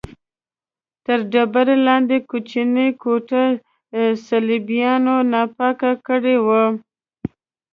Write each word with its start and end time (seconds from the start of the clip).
تر 1.05 1.19
ډبرې 1.31 1.75
لاندې 1.87 2.17
کوچنۍ 2.29 2.89
کوټه 3.01 3.43
صلیبیانو 4.27 5.15
ناپاکه 5.31 5.91
کړې 6.07 6.37
وه. 6.45 6.63